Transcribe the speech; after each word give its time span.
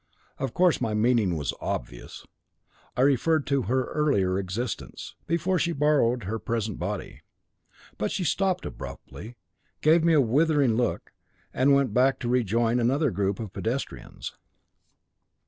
Of 0.39 0.55
course, 0.55 0.81
my 0.81 0.95
meaning 0.95 1.37
was 1.37 1.53
obvious; 1.61 2.25
I 2.97 3.01
referred 3.01 3.45
to 3.45 3.61
her 3.69 3.83
earlier 3.91 4.39
existence, 4.39 5.13
before 5.27 5.59
she 5.59 5.73
borrowed 5.73 6.23
her 6.23 6.39
present 6.39 6.79
body. 6.79 7.21
But 7.99 8.09
she 8.09 8.23
stopped 8.23 8.65
abruptly, 8.65 9.35
gave 9.81 10.03
me 10.03 10.13
a 10.13 10.19
withering 10.19 10.73
look, 10.75 11.13
and 11.53 11.75
went 11.75 11.93
back 11.93 12.17
to 12.21 12.27
rejoin 12.29 12.79
another 12.79 13.11
group 13.11 13.39
of 13.39 13.53
pedestrians. 13.53 14.33